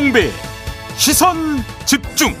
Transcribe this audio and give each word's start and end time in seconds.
김종배 0.00 0.30
시선 0.96 1.36
집중. 1.84 2.34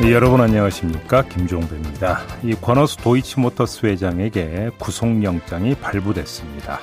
네, 0.00 0.10
여러분 0.10 0.40
안녕하십니까 0.40 1.22
김종배입니다. 1.24 2.22
이 2.42 2.54
권오수 2.54 2.96
도이치모터스 2.96 3.84
회장에게 3.84 4.70
구속영장이 4.78 5.74
발부됐습니다. 5.74 6.80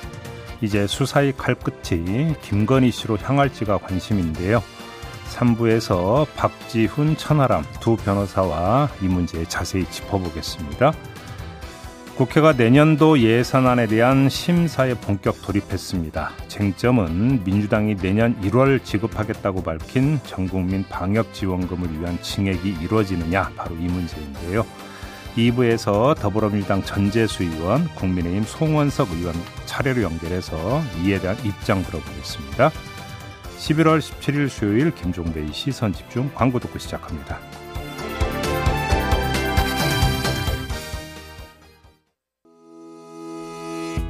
이제 0.60 0.86
수사의 0.86 1.34
칼끝이 1.36 2.36
김건희 2.40 2.92
씨로 2.92 3.18
향할지가 3.18 3.78
관심인데요. 3.78 4.62
3부에서 5.34 6.28
박지훈, 6.36 7.16
천하람 7.16 7.64
두 7.80 7.96
변호사와 7.96 8.90
이 9.02 9.06
문제 9.06 9.44
자세히 9.46 9.84
짚어보겠습니다. 9.86 10.92
국회가 12.18 12.52
내년도 12.52 13.20
예산안에 13.20 13.86
대한 13.86 14.28
심사에 14.28 14.94
본격 14.94 15.40
돌입했습니다. 15.40 16.32
쟁점은 16.48 17.44
민주당이 17.44 17.94
내년 17.98 18.34
1월 18.40 18.82
지급하겠다고 18.82 19.62
밝힌 19.62 20.18
전국민 20.24 20.82
방역 20.88 21.32
지원금을 21.32 22.00
위한 22.00 22.20
증액이 22.20 22.78
이루어지느냐 22.82 23.52
바로 23.56 23.76
이 23.76 23.86
문제인데요. 23.86 24.66
2부에서 25.36 26.18
더불어민주당 26.18 26.82
전재수 26.82 27.44
의원, 27.44 27.86
국민의힘 27.94 28.42
송원석 28.42 29.12
의원 29.12 29.32
차례로 29.66 30.02
연결해서 30.02 30.82
이에 31.04 31.20
대한 31.20 31.36
입장 31.44 31.84
들어보겠습니다. 31.84 32.72
11월 33.60 34.00
17일 34.00 34.48
수요일 34.48 34.92
김종배의 34.92 35.52
시선 35.52 35.92
집중 35.92 36.32
광고 36.34 36.58
듣고 36.58 36.80
시작합니다. 36.80 37.38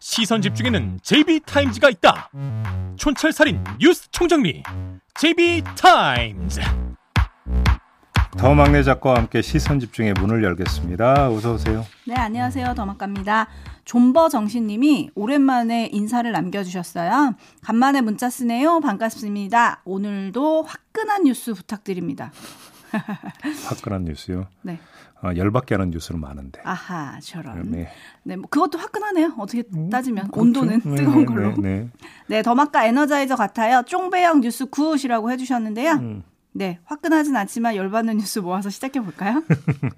시선 0.00 0.40
집중에는 0.40 1.00
JB타임즈가 1.02 1.90
있다. 1.90 2.30
촌철살인 2.96 3.62
뉴스 3.78 4.10
총정리 4.10 4.62
JB타임즈. 5.14 6.60
더 8.38 8.54
막내 8.54 8.82
작가와 8.82 9.16
함께 9.16 9.42
시선 9.42 9.78
집중의 9.78 10.14
문을 10.14 10.42
열겠습니다. 10.42 11.28
어서 11.28 11.54
오세요. 11.54 11.84
네, 12.06 12.14
안녕하세요. 12.14 12.74
더마칸입니다. 12.74 13.48
존버 13.84 14.30
정신님이 14.30 15.10
오랜만에 15.14 15.90
인사를 15.92 16.30
남겨주셨어요. 16.32 17.34
간만에 17.62 18.00
문자 18.00 18.30
쓰네요. 18.30 18.80
반갑습니다. 18.80 19.82
오늘도 19.84 20.62
화끈한 20.62 21.24
뉴스 21.24 21.52
부탁드립니다. 21.52 22.32
화끈한 23.68 24.04
뉴스요? 24.04 24.46
네. 24.62 24.78
아, 25.22 25.34
열받게 25.36 25.74
하는 25.74 25.90
뉴스는 25.90 26.20
많은데. 26.20 26.60
아하, 26.64 27.20
저런. 27.20 27.70
네. 27.70 27.88
네, 28.22 28.36
뭐 28.36 28.48
그것도 28.48 28.78
화끈하네요. 28.78 29.34
어떻게 29.38 29.62
따지면 29.90 30.28
그렇죠. 30.28 30.40
온도는 30.40 30.80
네, 30.84 30.94
뜨거운 30.94 31.18
네, 31.18 31.24
걸로. 31.26 31.50
네, 31.56 31.60
네. 31.60 31.88
네, 32.26 32.42
더마카 32.42 32.86
에너자이저 32.86 33.36
같아요. 33.36 33.82
쫑배형 33.86 34.40
뉴스 34.40 34.66
good이라고 34.66 35.30
해주셨는데요. 35.30 35.92
음, 35.92 36.22
네, 36.52 36.80
화끈하진 36.84 37.36
않지만 37.36 37.76
열받는 37.76 38.16
뉴스 38.18 38.40
모아서 38.40 38.70
시작해 38.70 39.00
볼까요? 39.00 39.42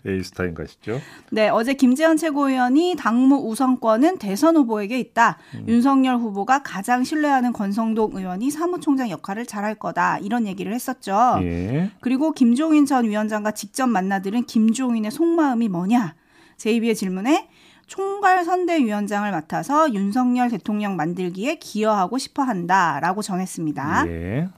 에이스타인 0.07 0.53
가시죠? 0.55 1.01
네, 1.31 1.49
어제 1.49 1.73
김재현 1.73 2.19
최고위원이 2.19 2.97
당무 2.99 3.37
우선권은 3.49 4.19
대선 4.19 4.57
후보에게 4.57 5.01
있다. 5.01 5.39
음. 5.55 5.65
윤석열 5.67 6.17
후보가 6.17 6.63
가장 6.63 7.05
신뢰하는 7.05 7.55
권성동 7.55 8.17
의원이 8.17 8.51
사무총장 8.51 9.09
역할을 9.09 9.47
잘할 9.47 9.77
거다. 9.77 10.19
이런 10.19 10.47
얘기를 10.47 10.75
했었죠. 10.75 11.39
예. 11.43 11.91
그리고 12.01 12.33
김종인 12.33 12.85
전 12.85 13.07
위원장과 13.07 13.53
직접 13.53 13.87
만나들은 13.87 14.45
김종인의 14.45 15.11
속마음이 15.11 15.69
뭐냐? 15.69 16.15
제2비의 16.59 16.95
질문에 16.95 17.49
총괄 17.87 18.45
선대위원장을 18.45 19.31
맡아서 19.31 19.93
윤석열 19.93 20.51
대통령 20.51 20.97
만들기에 20.97 21.57
기여하고 21.57 22.19
싶어 22.19 22.43
한다라고 22.43 23.23
전했습니다. 23.23 24.05
예. 24.09 24.49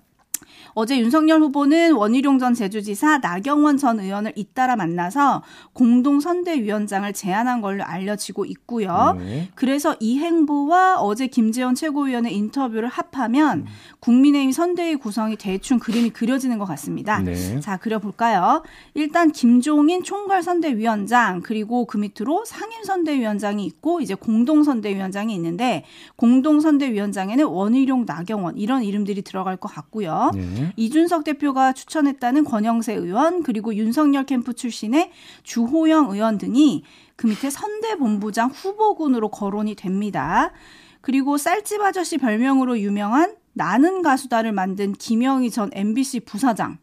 어제 0.74 0.98
윤석열 0.98 1.40
후보는 1.40 1.92
원희룡 1.94 2.38
전 2.38 2.52
제주지사 2.54 3.18
나경원 3.18 3.78
전 3.78 4.00
의원을 4.00 4.32
잇따라 4.36 4.76
만나서 4.76 5.42
공동 5.72 6.20
선대위원장을 6.20 7.12
제안한 7.12 7.60
걸로 7.60 7.84
알려지고 7.84 8.44
있고요. 8.46 9.16
네. 9.18 9.48
그래서 9.54 9.96
이 10.00 10.18
행보와 10.18 11.00
어제 11.00 11.28
김재원 11.28 11.74
최고위원의 11.74 12.34
인터뷰를 12.34 12.88
합하면 12.88 13.66
국민의힘 14.00 14.52
선대위 14.52 14.96
구성이 14.96 15.36
대충 15.36 15.78
그림이 15.78 16.10
그려지는 16.10 16.58
것 16.58 16.64
같습니다. 16.66 17.20
네. 17.20 17.60
자, 17.60 17.76
그려볼까요? 17.76 18.62
일단 18.94 19.30
김종인 19.30 20.02
총괄 20.02 20.42
선대위원장 20.42 21.40
그리고 21.42 21.84
그 21.86 21.98
밑으로 21.98 22.44
상임 22.44 22.82
선대위원장이 22.82 23.64
있고 23.64 24.00
이제 24.00 24.14
공동 24.14 24.64
선대위원장이 24.64 25.34
있는데 25.34 25.84
공동 26.16 26.60
선대위원장에는 26.60 27.44
원희룡, 27.46 28.04
나경원 28.06 28.58
이런 28.58 28.82
이름들이 28.82 29.22
들어갈 29.22 29.56
것 29.56 29.68
같고요. 29.68 30.32
네. 30.34 30.63
이준석 30.76 31.24
대표가 31.24 31.72
추천했다는 31.72 32.44
권영세 32.44 32.94
의원 32.94 33.42
그리고 33.42 33.74
윤석열 33.74 34.24
캠프 34.24 34.54
출신의 34.54 35.10
주호영 35.42 36.10
의원 36.10 36.38
등이 36.38 36.84
그 37.16 37.26
밑에 37.26 37.50
선대본부장 37.50 38.50
후보군으로 38.50 39.28
거론이 39.28 39.74
됩니다. 39.74 40.52
그리고 41.00 41.36
쌀집 41.36 41.80
아저씨 41.80 42.18
별명으로 42.18 42.78
유명한 42.80 43.36
나는 43.52 44.02
가수다를 44.02 44.52
만든 44.52 44.92
김영희 44.92 45.50
전 45.50 45.70
MBC 45.72 46.20
부사장 46.20 46.78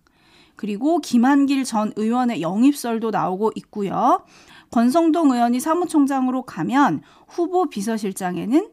그리고 0.56 1.00
김한길 1.00 1.64
전 1.64 1.92
의원의 1.96 2.42
영입설도 2.42 3.10
나오고 3.12 3.52
있고요. 3.56 4.24
권성동 4.70 5.32
의원이 5.32 5.60
사무총장으로 5.60 6.44
가면 6.44 7.02
후보 7.28 7.70
비서실장에는 7.70 8.70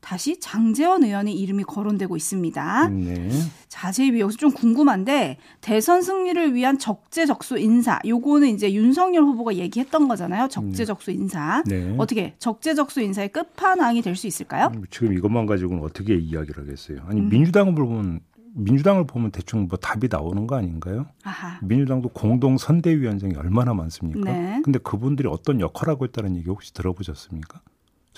다시 0.00 0.40
장재원 0.40 1.04
의원의 1.04 1.34
이름이 1.34 1.64
거론되고 1.64 2.16
있습니다. 2.16 2.88
네. 2.88 3.28
자세히 3.68 4.18
여기서 4.18 4.36
좀 4.38 4.50
궁금한데 4.50 5.36
대선 5.60 6.02
승리를 6.02 6.54
위한 6.54 6.78
적재적소 6.78 7.58
인사 7.58 7.98
요거는 8.06 8.48
이제 8.48 8.72
윤석열 8.72 9.22
후보가 9.24 9.54
얘기했던 9.56 10.08
거잖아요. 10.08 10.48
적재적소 10.48 11.10
인사. 11.12 11.62
네. 11.66 11.94
어떻게 11.98 12.34
적재적소 12.38 13.00
인사의 13.02 13.28
끝판왕이 13.28 14.02
될 14.02 14.16
수 14.16 14.26
있을까요? 14.26 14.72
지금 14.90 15.12
이것만 15.14 15.46
가지고는 15.46 15.82
어떻게 15.82 16.14
이야기를 16.16 16.64
하겠어요? 16.64 16.98
아니 17.06 17.20
음. 17.20 17.28
민주당을 17.28 17.74
보면 17.74 18.20
민주당을 18.52 19.06
보면 19.06 19.30
대충 19.30 19.68
뭐 19.68 19.78
답이 19.78 20.08
나오는 20.10 20.46
거 20.46 20.56
아닌가요? 20.56 21.06
아하. 21.22 21.58
민주당도 21.62 22.08
공동 22.08 22.58
선대위원장이 22.58 23.34
얼마나 23.36 23.72
많습니까? 23.74 24.30
네. 24.32 24.60
근데 24.64 24.78
그분들이 24.80 25.28
어떤 25.28 25.60
역할을 25.60 25.92
하고 25.92 26.04
있다는 26.04 26.36
얘기 26.36 26.48
혹시 26.48 26.74
들어보셨습니까? 26.74 27.60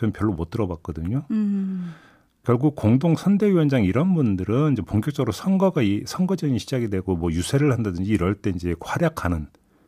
저는 0.02 0.12
별로 0.12 0.32
못 0.32 0.50
들어봤거든요. 0.50 1.24
음. 1.30 1.94
결국 2.44 2.74
공동 2.74 3.14
선대위원장 3.14 3.84
이런 3.84 4.14
분들은 4.14 4.72
이제 4.72 4.82
본격적으로 4.82 5.30
선거가 5.30 5.82
이 5.82 6.02
선거전이 6.04 6.58
시작이 6.58 6.90
되고 6.90 7.14
뭐 7.14 7.30
유세를 7.30 7.72
한다든지 7.72 8.10
이럴 8.10 8.34
때 8.34 8.50
이제 8.50 8.74
활약하는 8.80 9.46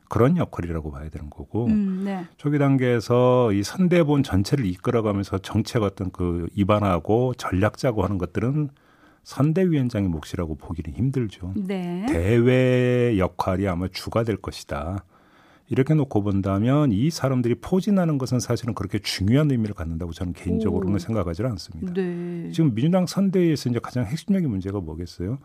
그런 0.08 0.36
역할이라고 0.36 0.92
봐야 0.92 1.08
되는 1.08 1.28
거고 1.30 1.66
음, 1.66 2.02
네. 2.04 2.24
초기 2.36 2.58
단계에서 2.58 3.52
이 3.52 3.64
선대본 3.64 4.22
전체를 4.22 4.64
이끌어가면서 4.66 5.38
정책 5.38 5.82
어떤 5.82 6.12
그 6.12 6.46
입안하고 6.54 7.34
전략 7.34 7.76
짜고 7.76 8.04
하는 8.04 8.18
것들은 8.18 8.68
선대위원장의 9.24 10.10
몫이라고 10.10 10.56
보기는 10.56 10.96
힘들죠. 10.96 11.54
네. 11.56 12.06
대외 12.08 13.18
역할이 13.18 13.66
아마 13.66 13.88
주가 13.88 14.22
될 14.22 14.36
것이다. 14.36 15.04
이렇게 15.68 15.94
놓고 15.94 16.22
본다면 16.22 16.92
이 16.92 17.10
사람들이 17.10 17.56
포진하는 17.56 18.18
것은 18.18 18.40
사실은 18.40 18.74
그렇게 18.74 18.98
중요한 18.98 19.50
의미를 19.50 19.74
갖는다고 19.74 20.12
저는 20.12 20.32
개인적으로는 20.34 20.96
오. 20.96 20.98
생각하지 20.98 21.42
않습니다. 21.42 21.92
네. 21.94 22.50
지금 22.52 22.74
민주당 22.74 23.06
선대위에서 23.06 23.70
이제 23.70 23.78
가장 23.82 24.04
핵심적인 24.04 24.48
문제가 24.48 24.80
뭐겠어요? 24.80 25.38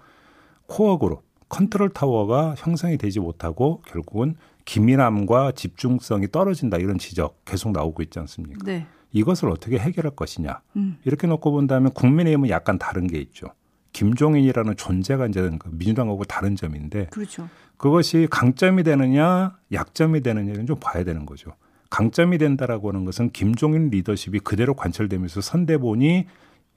코어 0.68 0.98
그룹, 0.98 1.24
컨트롤 1.48 1.90
타워가 1.90 2.56
형성이 2.58 2.98
되지 2.98 3.20
못하고 3.20 3.82
결국은 3.88 4.36
기민함과 4.66 5.54
집중성이 5.54 6.28
떨어진다 6.30 6.78
이런 6.78 6.98
지적 6.98 7.44
계속 7.46 7.72
나오고 7.72 8.04
있지 8.04 8.20
않습니까? 8.20 8.60
네. 8.66 8.86
이것을 9.12 9.50
어떻게 9.50 9.80
해결할 9.80 10.16
것이냐. 10.16 10.62
음. 10.76 10.98
이렇게 11.06 11.26
놓고 11.28 11.52
본다면 11.52 11.92
국민의힘은 11.94 12.50
약간 12.50 12.78
다른 12.78 13.08
게 13.08 13.20
있죠. 13.20 13.48
김종인이라는 13.94 14.76
존재가 14.76 15.28
이제 15.28 15.50
그 15.60 15.70
민주당하고 15.72 16.24
다른 16.24 16.56
점인데 16.56 17.08
그렇죠. 17.08 17.50
그것이 17.78 18.28
강점이 18.30 18.84
되느냐 18.84 19.58
약점이 19.72 20.22
되느냐는 20.22 20.66
좀 20.66 20.78
봐야 20.80 21.04
되는 21.04 21.26
거죠. 21.26 21.52
강점이 21.90 22.38
된다라고 22.38 22.90
하는 22.90 23.06
것은 23.06 23.32
김종인 23.32 23.90
리더십이 23.90 24.40
그대로 24.40 24.74
관철되면서 24.76 25.42
선대본이 25.42 26.28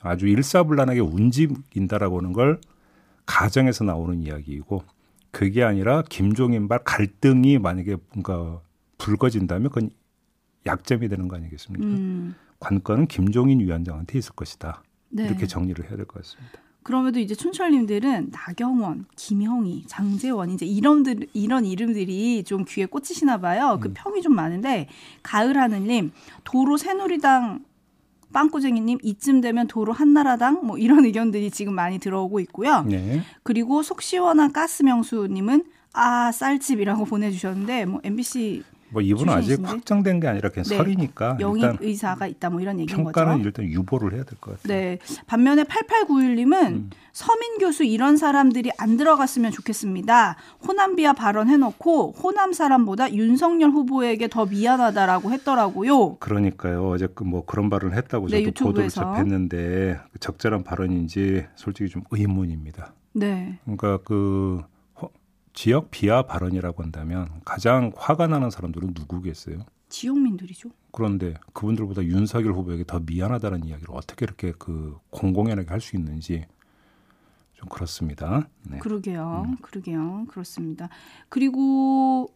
아주 0.00 0.26
일사불란하게 0.26 1.00
움직인다라고 1.00 2.19
하는 2.19 2.32
걸 2.32 2.61
가정에서 3.26 3.85
나오는 3.85 4.23
이야기이고 4.23 4.82
그게 5.31 5.62
아니라 5.62 6.03
김종인발 6.08 6.81
갈등이 6.85 7.58
만약에 7.58 7.97
뭔가 8.12 8.61
붉어진다면 8.99 9.70
그건 9.70 9.91
약점이 10.67 11.08
되는 11.08 11.29
거 11.29 11.37
아니겠습니까? 11.37 11.85
음. 11.87 12.35
관건은 12.61 13.06
김종인 13.06 13.61
위원장한테 13.61 14.19
있을 14.19 14.35
것이다. 14.35 14.82
네. 15.08 15.26
이렇게 15.26 15.47
정리를 15.47 15.85
해야 15.85 15.97
될 15.97 16.06
것 16.06 16.23
같습니다. 16.23 16.62
그럼에도 16.82 17.20
이제 17.20 17.34
촌철님들은 17.34 18.31
나경원, 18.32 19.06
김형희, 19.17 19.84
장재원 19.87 20.50
이제 20.50 20.67
이름들 20.67 21.29
이런 21.32 21.64
이름들이 21.64 22.44
좀 22.44 22.64
귀에 22.67 22.87
꽂히시나 22.87 23.38
봐요. 23.38 23.79
그 23.81 23.88
음. 23.88 23.94
평이 23.94 24.23
좀 24.23 24.34
많은데 24.34 24.88
가을 25.23 25.56
하늘님 25.56 26.12
도로 26.44 26.76
새누리당 26.76 27.64
빵꾸쟁이님 28.32 28.99
이쯤 29.02 29.40
되면 29.40 29.67
도로 29.67 29.93
한나라당 29.93 30.67
뭐 30.67 30.79
이런 30.79 31.05
의견들이 31.05 31.50
지금 31.50 31.75
많이 31.75 31.99
들어오고 31.99 32.40
있고요. 32.40 32.82
네. 32.82 33.23
그리고 33.43 33.82
속 33.82 34.02
시원한 34.02 34.52
가스명수님은 34.52 35.64
아 35.93 36.32
쌀집이라고 36.32 37.05
보내주셨는데 37.05 37.84
뭐 37.84 38.00
MBC 38.02 38.64
뭐 38.93 39.00
이분은 39.03 39.33
아직 39.33 39.47
출신이신데? 39.47 39.69
확정된 39.69 40.21
게 40.21 40.29
아니라 40.29 40.49
그냥 40.50 40.65
네. 40.69 40.77
설이니까 40.77 41.39
영입 41.41 41.81
의사가 41.81 42.27
있다 42.27 42.50
뭐 42.50 42.61
이런 42.61 42.79
얘기인 42.79 42.97
평가는 43.05 43.33
거죠. 43.39 43.44
일단 43.44 43.65
유보를 43.67 44.12
해야 44.15 44.25
될 44.25 44.39
것 44.39 44.61
같아요. 44.62 44.69
네. 44.81 44.99
반면에 45.27 45.65
8891님은 45.65 46.67
음. 46.73 46.91
서민 47.12 47.59
교수 47.59 47.85
이런 47.85 48.17
사람들이 48.17 48.71
안 48.79 48.97
들어갔으면 48.97 49.50
좋겠습니다. 49.53 50.37
호남비하 50.67 51.12
발언 51.15 51.49
해놓고 51.49 52.12
호남 52.12 52.53
사람보다 52.53 53.12
윤석열 53.15 53.71
후보에게 53.71 54.29
더 54.29 54.47
미안하다라고 54.47 55.31
했더라고요. 55.33 56.17
그러니까요. 56.17 56.89
어제 56.91 57.06
그뭐 57.06 57.44
그런 57.44 57.69
발언을 57.71 57.97
했다고 57.97 58.29
네, 58.29 58.44
저도 58.44 58.65
보도를 58.65 58.87
유튜브에서. 58.87 59.00
접했는데 59.15 59.99
그 60.12 60.19
적절한 60.19 60.65
발언인지 60.65 61.47
솔직히 61.55 61.89
좀 61.91 62.03
의문입니다. 62.11 62.94
네. 63.15 63.59
그러니까 63.65 63.99
그 64.05 64.62
호- 64.62 64.71
지역 65.54 65.90
비하 65.90 66.22
발언이라고 66.22 66.82
한다면 66.82 67.28
가장 67.44 67.93
화가 67.96 68.26
나는 68.26 68.50
사람들은 68.50 68.94
누구겠어요? 68.94 69.64
지역민들이죠. 69.88 70.70
그런데 70.90 71.34
그분들보다 71.52 72.04
윤석열 72.04 72.52
후보에게 72.54 72.84
더 72.84 73.00
미안하다는 73.00 73.64
이야기를 73.66 73.94
어떻게 73.94 74.25
이렇게 74.25 74.52
그 74.58 74.96
공공연하게 75.10 75.69
할 75.69 75.81
수 75.81 75.96
있는지 75.96 76.46
좀 77.54 77.69
그렇습니다. 77.69 78.49
네. 78.69 78.78
그러게요. 78.78 79.54
그러게요. 79.60 80.25
그렇습니다. 80.28 80.88
그리고 81.28 82.28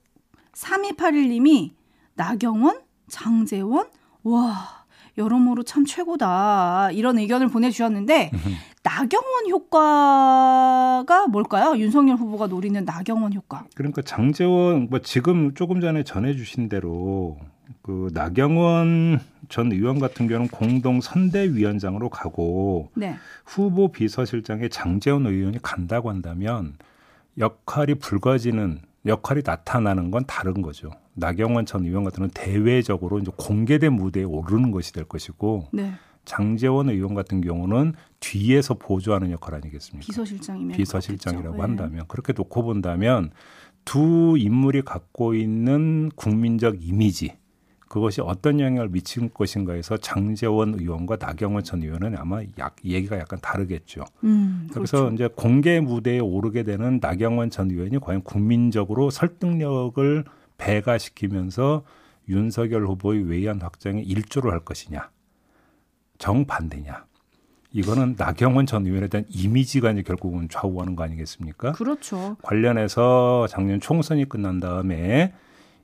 3281님이 0.52 1.72
나경원, 2.14 2.80
장재원, 3.08 3.90
와, 4.22 4.84
여러모로 5.18 5.62
참 5.62 5.84
최고다. 5.84 6.90
이런 6.92 7.18
의견을 7.18 7.48
보내주셨는데, 7.48 8.30
나경원 8.86 9.48
효과가 9.50 11.26
뭘까요? 11.26 11.76
윤석열 11.76 12.16
후보가 12.16 12.46
노리는 12.46 12.84
나경원 12.84 13.32
효과. 13.34 13.64
그러니까 13.74 14.00
장재원 14.02 14.86
뭐 14.88 15.00
지금 15.00 15.54
조금 15.54 15.80
전에 15.80 16.04
전해주신 16.04 16.68
대로 16.68 17.36
그 17.82 18.10
나경원 18.14 19.18
전 19.48 19.72
의원 19.72 19.98
같은 19.98 20.28
경우는 20.28 20.48
공동 20.48 21.00
선대위원장으로 21.00 22.10
가고 22.10 22.90
네. 22.94 23.16
후보 23.44 23.90
비서실장에 23.90 24.68
장재원 24.68 25.26
의원이 25.26 25.58
간다고 25.62 26.08
한다면 26.08 26.74
역할이 27.38 27.96
붉어지는 27.96 28.82
역할이 29.04 29.42
나타나는 29.44 30.12
건 30.12 30.24
다른 30.28 30.62
거죠. 30.62 30.90
나경원 31.14 31.66
전 31.66 31.84
의원 31.84 32.04
같은 32.04 32.18
경우는 32.18 32.30
대외적으로 32.34 33.18
이제 33.18 33.32
공개된 33.36 33.92
무대에 33.92 34.22
오르는 34.22 34.70
것이 34.70 34.92
될 34.92 35.04
것이고 35.04 35.70
네. 35.72 35.92
장재원 36.26 36.90
의원 36.90 37.14
같은 37.14 37.40
경우는 37.40 37.94
뒤에서 38.20 38.74
보조하는 38.74 39.30
역할 39.30 39.54
아니겠습니까? 39.54 40.04
비서실장이면. 40.04 40.76
비서실장이라고 40.76 41.52
그렇겠죠. 41.56 41.56
네. 41.56 41.82
한다면 41.82 42.04
그렇게 42.08 42.34
놓고 42.34 42.62
본다면 42.64 43.30
두 43.86 44.36
인물이 44.36 44.82
갖고 44.82 45.34
있는 45.34 46.10
국민적 46.14 46.86
이미지 46.86 47.36
그것이 47.88 48.20
어떤 48.20 48.58
영향을 48.58 48.88
미칠 48.88 49.28
것인가에서 49.28 49.96
장재원 49.98 50.74
의원과 50.74 51.18
나경원 51.20 51.62
전 51.62 51.82
의원은 51.82 52.16
아마 52.18 52.42
약, 52.58 52.76
얘기가 52.84 53.16
약간 53.18 53.38
다르겠죠. 53.40 54.04
음, 54.24 54.68
그래서 54.72 54.98
그렇죠. 54.98 55.14
이제 55.14 55.28
공개 55.34 55.78
무대에 55.78 56.18
오르게 56.18 56.64
되는 56.64 56.98
나경원 57.00 57.50
전 57.50 57.70
의원이 57.70 58.00
과연 58.00 58.22
국민적으로 58.22 59.10
설득력을 59.10 60.24
배가시키면서 60.58 61.84
윤석열 62.28 62.86
후보의 62.86 63.22
외연 63.22 63.60
확장에 63.60 64.02
일조를 64.02 64.50
할 64.50 64.60
것이냐 64.60 65.08
정반대냐 66.18 67.04
이거는 67.72 68.14
나경원 68.16 68.66
전 68.66 68.86
의원에 68.86 69.08
대한 69.08 69.26
이미지가 69.28 69.90
이제 69.92 70.02
결국은 70.02 70.48
좌우하는 70.48 70.96
거 70.96 71.04
아니겠습니까? 71.04 71.72
그렇죠. 71.72 72.36
관련해서 72.42 73.46
작년 73.48 73.80
총선이 73.80 74.28
끝난 74.28 74.60
다음에 74.60 75.34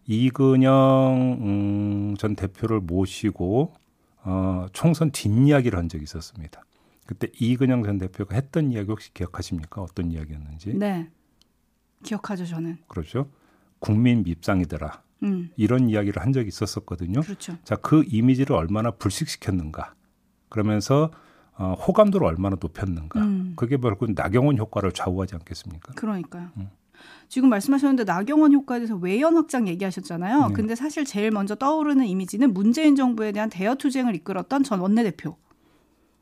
이근영 0.07 1.39
음, 1.41 2.17
전 2.19 2.35
대표를 2.35 2.81
모시고 2.81 3.75
어, 4.25 4.67
총선 4.73 5.11
뒷이야기를 5.11 5.79
한 5.79 5.89
적이 5.89 6.05
있었습니다. 6.05 6.65
그때 7.05 7.29
이근영 7.39 7.83
전 7.83 7.99
대표가 7.99 8.37
했던 8.37 8.73
이야기 8.73 8.89
혹시 8.89 9.13
기억하십니까? 9.13 9.83
어떤 9.83 10.11
이야기였는지? 10.11 10.75
네. 10.75 11.11
기억하죠, 12.03 12.47
저는. 12.47 12.79
그렇죠. 12.89 13.29
국민 13.81 14.23
밉상이더라. 14.23 15.03
음, 15.25 15.51
이런 15.57 15.89
이야기를 15.89 16.23
한 16.23 16.33
적이 16.33 16.49
있었었거든요. 16.49 17.21
그렇죠. 17.21 17.59
자, 17.65 17.77
그 17.77 18.05
이미지를 18.09 18.57
얼마나 18.57 18.93
불식시켰는가. 18.93 19.95
그러면서 20.53 21.11
어, 21.57 21.75
호감도를 21.87 22.27
얼마나 22.27 22.57
높였는가. 22.61 23.21
음. 23.21 23.53
그게 23.57 23.77
결국 23.79 24.11
나경원 24.15 24.59
효과를 24.59 24.93
좌우하지 24.93 25.35
않겠습니까? 25.37 25.95
그러니까요. 25.95 26.49
음. 26.59 26.69
지금 27.29 27.49
말씀하셨는데 27.49 28.05
나경원 28.05 28.53
효과에 28.53 28.79
대해서 28.79 28.95
외연 28.97 29.35
확장 29.37 29.67
얘기하셨잖아요. 29.67 30.49
네. 30.49 30.55
근데 30.55 30.75
사실 30.75 31.05
제일 31.05 31.31
먼저 31.31 31.55
떠오르는 31.55 32.07
이미지는 32.07 32.53
문재인 32.53 32.95
정부에 32.97 33.33
대한 33.33 33.49
대여 33.51 33.75
투쟁을 33.77 34.15
이끌었던 34.15 34.63
전 34.63 34.81
원내대표. 34.81 35.37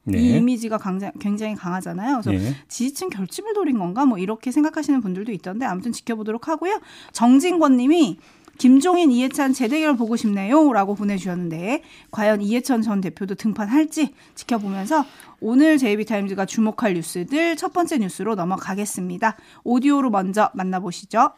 이 0.08 0.36
이미지가 0.36 0.78
강자- 0.78 1.12
굉장히 1.20 1.54
강하잖아요. 1.54 2.22
그래서 2.24 2.30
네. 2.44 2.54
지지층 2.68 3.10
결집을 3.10 3.52
노린 3.52 3.78
건가 3.78 4.06
뭐 4.06 4.16
이렇게 4.18 4.50
생각하시는 4.50 5.00
분들도 5.02 5.30
있던데 5.32 5.66
아무튼 5.66 5.92
지켜보도록 5.92 6.48
하고요. 6.48 6.80
정진권 7.12 7.76
님이 7.76 8.18
김종인 8.60 9.10
이해찬 9.10 9.54
재대결 9.54 9.96
보고 9.96 10.16
싶네요라고 10.16 10.94
보내주셨는데 10.94 11.82
과연 12.10 12.42
이해찬 12.42 12.82
전 12.82 13.00
대표도 13.00 13.36
등판할지 13.36 14.14
지켜보면서 14.34 15.06
오늘 15.40 15.78
JB타임즈가 15.78 16.44
주목할 16.44 16.92
뉴스들 16.92 17.56
첫 17.56 17.72
번째 17.72 17.96
뉴스로 17.96 18.34
넘어가겠습니다. 18.34 19.38
오디오로 19.64 20.10
먼저 20.10 20.50
만나보시죠. 20.52 21.30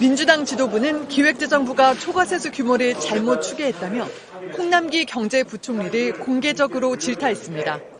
민주당 0.00 0.44
지도부는 0.44 1.06
기획재정부가 1.06 1.94
초과세수 1.94 2.50
규모를 2.50 2.98
잘못 2.98 3.42
추계했다며 3.42 4.08
홍남기 4.58 5.04
경제부총리를 5.04 6.18
공개적으로 6.18 6.96
질타했습니다. 6.96 7.99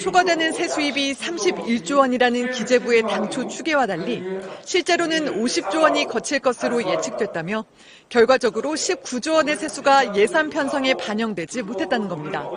초과되는 0.00 0.52
세수입이 0.52 1.12
31조 1.14 1.98
원이라는 1.98 2.50
기재부의 2.52 3.02
당초 3.02 3.46
추계와 3.48 3.86
달리 3.86 4.22
실제로는 4.64 5.42
50조 5.42 5.82
원이 5.82 6.04
거칠 6.06 6.38
것으로 6.38 6.82
예측됐다며 6.84 7.64
결과적으로 8.08 8.70
19조 8.70 9.34
원의 9.34 9.56
세수가 9.56 10.16
예산 10.16 10.50
편성에 10.50 10.94
반영되지 10.94 11.62
못했다는 11.62 12.08
겁니다. 12.08 12.48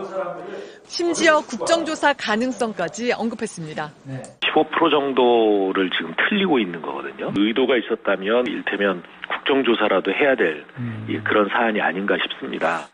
심지어 0.86 1.42
국정조사 1.42 2.14
가능성까지 2.14 3.14
언급했습니다. 3.14 3.92
15% 4.42 4.92
정도를 4.92 5.90
지금 5.98 6.14
틀리고 6.30 6.60
있는 6.60 6.82
거거든요. 6.82 7.34
의도가 7.36 7.78
있었다면 7.78 8.48
일테면 8.48 9.04
국정조사라도 9.30 10.12
해야 10.12 10.36
될 10.36 10.66
예, 11.10 11.20
그런 11.22 11.50
사안이 11.50 11.82
아닌가 11.82 12.16
싶습니다. 12.22 12.88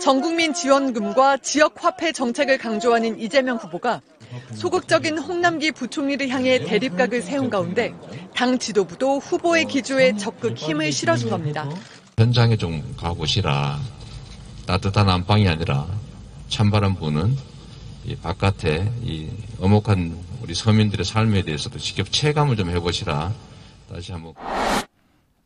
전국민 0.00 0.52
지원금과 0.52 1.38
지역 1.38 1.82
화폐 1.82 2.12
정책을 2.12 2.58
강조하는 2.58 3.18
이재명 3.18 3.56
후보가 3.56 4.00
소극적인 4.54 5.18
홍남기 5.18 5.70
부총리를 5.72 6.28
향해 6.28 6.58
대립각을 6.64 7.22
세운 7.22 7.50
가운데 7.50 7.94
당 8.34 8.58
지도부도 8.58 9.18
후보의 9.18 9.66
기조에 9.66 10.16
적극 10.16 10.56
힘을 10.56 10.92
실어준 10.92 11.30
겁니다. 11.30 11.68
현장에 12.18 12.56
좀 12.56 12.94
가보시라. 12.96 13.78
따뜻한 14.66 15.08
안방이 15.08 15.48
아니라 15.48 15.86
찬바람 16.48 16.96
부는 16.96 17.36
이 18.04 18.16
바깥에 18.16 18.90
이 19.02 19.30
엄혹한 19.60 20.16
우리 20.42 20.54
서민들의 20.54 21.04
삶에 21.04 21.42
대해서도 21.42 21.78
직접 21.78 22.10
체감을 22.10 22.56
좀 22.56 22.70
해보시라. 22.70 23.32
다시 23.90 24.12
한번. 24.12 24.34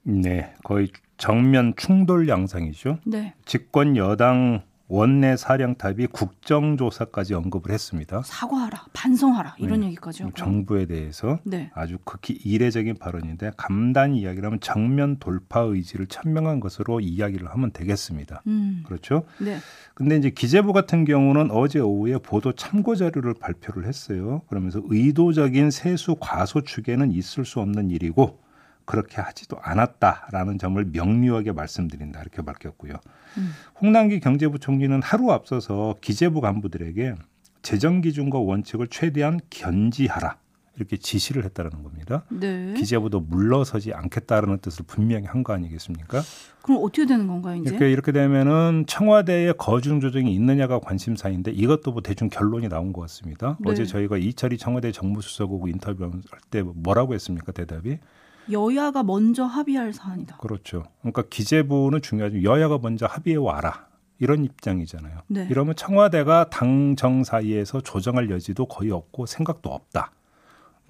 네, 0.02 0.52
거의 0.64 0.88
정면 1.18 1.75
충돌 1.76 2.28
양상이죠. 2.28 2.98
네. 3.04 3.34
집권 3.44 3.96
여당 3.96 4.62
원내 4.90 5.37
사령탑이 5.37 6.06
국정조사까지 6.06 7.34
언급을 7.34 7.72
했습니다. 7.72 8.22
사과하라, 8.25 8.87
반성하라 8.94 9.56
이런 9.58 9.80
네. 9.80 9.88
얘기까지 9.88 10.22
하고. 10.22 10.34
정부에 10.34 10.87
대해서 10.87 11.40
네. 11.44 11.70
아주 11.75 11.98
극히 12.04 12.32
이례적인 12.42 12.96
발언인데 12.96 13.50
감단 13.58 14.14
이야기라면 14.14 14.60
정면 14.60 15.18
돌파 15.18 15.60
의지를 15.60 16.06
천명한 16.06 16.60
것으로 16.60 17.00
이야기를 17.00 17.50
하면 17.50 17.70
되겠습니다. 17.72 18.42
음. 18.46 18.82
그렇죠? 18.87 19.25
네. 19.42 19.58
근데 19.92 20.16
이제 20.16 20.30
기재부 20.30 20.72
같은 20.72 21.04
경우는 21.04 21.50
어제 21.50 21.80
오후에 21.80 22.16
보도 22.16 22.52
참고 22.52 22.94
자료를 22.94 23.34
발표를 23.34 23.87
했어요. 23.87 24.40
그러면서 24.48 24.80
의도적인 24.84 25.70
세수 25.70 26.16
과소 26.18 26.62
추계는 26.62 27.12
있을 27.12 27.44
수 27.44 27.60
없는 27.60 27.90
일이고 27.90 28.38
그렇게 28.88 29.21
하지도 29.21 29.59
않았다라는 29.61 30.59
점을 30.59 30.83
명료하게 30.83 31.52
말씀드린다 31.52 32.23
이렇게 32.23 32.40
밝혔고요. 32.40 32.95
음. 33.37 33.52
홍남기 33.83 34.18
경제부총리는 34.18 35.02
하루 35.02 35.30
앞서서 35.30 35.97
기재부 36.00 36.40
간부들에게 36.40 37.14
재정 37.61 38.00
기준과 38.00 38.38
원칙을 38.38 38.88
최대한 38.88 39.40
견지하라 39.50 40.38
이렇게 40.76 40.97
지시를 40.97 41.45
했다라는 41.45 41.83
겁니다. 41.83 42.23
네. 42.30 42.73
기재부도 42.75 43.21
물러서지 43.21 43.92
않겠다라는 43.92 44.59
뜻을 44.59 44.87
분명히 44.87 45.26
한 45.26 45.42
거 45.42 45.52
아니겠습니까? 45.52 46.23
그럼 46.62 46.80
어떻게 46.83 47.04
되는 47.04 47.26
건가요, 47.26 47.57
이제? 47.61 47.68
이렇게 47.71 47.90
이렇게 47.92 48.12
되면은 48.12 48.85
청와대에 48.87 49.52
거중 49.59 50.00
조정이 50.00 50.33
있느냐가 50.35 50.78
관심사인데 50.78 51.50
이것도 51.50 51.92
뭐 51.92 52.00
대충 52.00 52.28
결론이 52.30 52.68
나온 52.71 52.95
것 52.95 53.02
같습니다. 53.02 53.59
네. 53.61 53.71
어제 53.71 53.85
저희가 53.85 54.16
이철이 54.16 54.57
청와대 54.57 54.92
정무수석하고 54.92 55.68
인터뷰할 55.68 56.23
때 56.49 56.62
뭐라고 56.62 57.12
했습니까? 57.12 57.52
대답이 57.52 57.99
여야가 58.50 59.02
먼저 59.02 59.45
합의할 59.45 59.93
사안이다. 59.93 60.37
그렇죠. 60.38 60.85
그러니까 61.00 61.23
기재부는 61.28 62.02
중요하죠. 62.02 62.43
여야가 62.43 62.78
먼저 62.78 63.07
합의해 63.07 63.37
와라. 63.37 63.88
이런 64.21 64.45
입장이잖아요. 64.45 65.21
네. 65.28 65.47
이러면 65.49 65.76
청와대가 65.76 66.50
당정 66.50 67.23
사이에서 67.23 67.81
조정할 67.81 68.31
여지도 68.31 68.67
거의 68.67 68.90
없고 68.90 69.26
생각도 69.26 69.71
없다. 69.71 70.11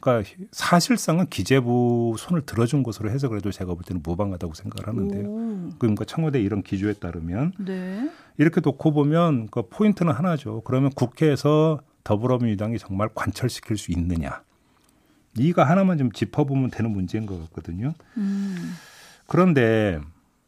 그러니까 0.00 0.30
사실상은 0.52 1.26
기재부 1.26 2.14
손을 2.16 2.46
들어준 2.46 2.82
것으로 2.82 3.10
해서 3.10 3.28
그래도 3.28 3.50
제가 3.50 3.74
볼 3.74 3.82
때는 3.82 4.00
무방하다고 4.02 4.54
생각을 4.54 4.88
하는데요. 4.88 5.28
오. 5.28 5.68
그러니까 5.78 6.04
청와대 6.04 6.40
이런 6.40 6.62
기조에 6.62 6.94
따르면 6.94 7.52
네. 7.58 8.10
이렇게 8.38 8.60
놓고 8.60 8.92
보면 8.92 9.48
그 9.50 9.68
포인트는 9.68 10.12
하나죠. 10.12 10.62
그러면 10.62 10.90
국회에서 10.90 11.80
더불어민주당이 12.04 12.78
정말 12.78 13.08
관철시킬 13.14 13.76
수 13.76 13.90
있느냐? 13.92 14.42
이가 15.38 15.64
하나만 15.64 15.98
좀 15.98 16.12
짚어보면 16.12 16.70
되는 16.70 16.90
문제인 16.90 17.26
것 17.26 17.38
같거든요. 17.44 17.94
음. 18.16 18.74
그런데 19.26 20.00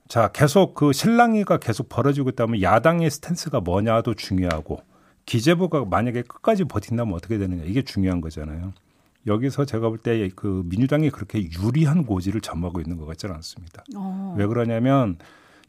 자 0.08 0.28
계속 0.32 0.74
그 0.74 0.92
실랑이가 0.92 1.58
계속 1.58 1.88
벌어지고 1.88 2.30
있다면 2.30 2.62
야당의 2.62 3.10
스탠스가 3.10 3.60
뭐냐도 3.60 4.14
중요하고 4.14 4.82
기재부가 5.26 5.84
만약에 5.84 6.22
끝까지 6.22 6.64
버틴다면 6.64 7.14
어떻게 7.14 7.38
되느냐 7.38 7.62
이게 7.64 7.82
중요한 7.82 8.20
거잖아요. 8.20 8.72
여기서 9.26 9.66
제가 9.66 9.88
볼 9.90 9.98
때 9.98 10.28
그 10.34 10.62
민주당이 10.66 11.10
그렇게 11.10 11.42
유리한 11.42 12.04
고지를 12.04 12.40
점하고 12.40 12.80
있는 12.80 12.96
것 12.96 13.04
같지는 13.06 13.34
않습니다. 13.36 13.84
어. 13.94 14.34
왜 14.38 14.46
그러냐면 14.46 15.18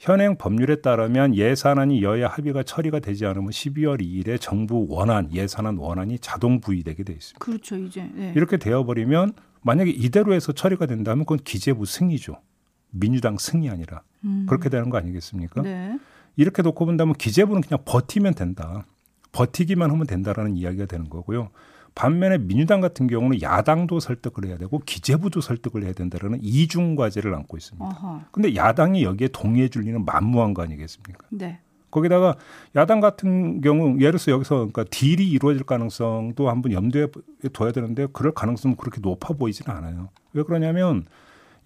현행 0.01 0.35
법률에 0.35 0.77
따르면 0.77 1.35
예산안이 1.35 2.01
여야 2.01 2.27
합의가 2.27 2.63
처리가 2.63 3.01
되지 3.01 3.27
않으면 3.27 3.51
12월 3.51 4.01
2일에 4.01 4.41
정부 4.41 4.87
원안 4.89 5.31
예산안 5.31 5.77
원안이 5.77 6.17
자동 6.17 6.59
부의되게 6.59 7.03
돼 7.03 7.13
있습니다. 7.13 7.45
그렇죠, 7.45 7.77
이제 7.77 8.09
네. 8.11 8.33
이렇게 8.35 8.57
되어버리면 8.57 9.33
만약에 9.61 9.91
이대로 9.91 10.33
해서 10.33 10.53
처리가 10.53 10.87
된다면 10.87 11.25
그건 11.25 11.37
기재부 11.43 11.85
승이죠. 11.85 12.41
민주당 12.89 13.37
승이 13.37 13.69
아니라 13.69 14.01
음. 14.25 14.47
그렇게 14.49 14.69
되는 14.69 14.89
거 14.89 14.97
아니겠습니까? 14.97 15.61
네. 15.61 15.99
이렇게 16.35 16.63
놓고 16.63 16.83
본다면 16.83 17.13
기재부는 17.13 17.61
그냥 17.61 17.83
버티면 17.85 18.33
된다. 18.33 18.87
버티기만 19.33 19.91
하면 19.91 20.07
된다라는 20.07 20.57
이야기가 20.57 20.87
되는 20.87 21.09
거고요. 21.09 21.51
반면에 21.93 22.37
민주당 22.37 22.81
같은 22.81 23.07
경우는 23.07 23.41
야당도 23.41 23.99
설득을 23.99 24.45
해야 24.45 24.57
되고 24.57 24.79
기재부도 24.79 25.41
설득을 25.41 25.83
해야 25.83 25.93
된다라는 25.93 26.39
이중 26.41 26.95
과제를 26.95 27.33
안고 27.35 27.57
있습니다. 27.57 27.85
어허. 27.85 28.21
근데 28.31 28.55
야당이 28.55 29.03
여기에 29.03 29.29
동의해 29.29 29.67
줄 29.67 29.83
리는 29.83 30.05
만무한 30.05 30.53
거 30.53 30.63
아니겠습니까? 30.63 31.27
네. 31.29 31.59
거기다가 31.91 32.35
야당 32.75 33.01
같은 33.01 33.59
경우 33.59 33.97
예를 33.99 34.11
들어서 34.11 34.31
여기서 34.31 34.55
그러니까 34.55 34.85
딜이 34.85 35.29
이루어질 35.29 35.63
가능성도 35.63 36.49
한번 36.49 36.71
염두에 36.71 37.07
둬야 37.51 37.71
되는데 37.71 38.07
그럴 38.13 38.33
가능성은 38.33 38.77
그렇게 38.77 39.01
높아 39.01 39.33
보이지는 39.33 39.75
않아요. 39.75 40.09
왜 40.33 40.43
그러냐면 40.43 41.05